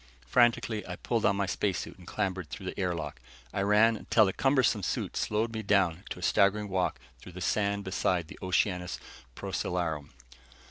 [0.25, 3.19] Frantically, I pulled on my space suit and clambered through the air lock.
[3.53, 7.39] I ran, until the cumbersome suit slowed me down to a staggering walk through the
[7.39, 8.97] sand beside the Oceanus
[9.35, 10.09] Procellarum.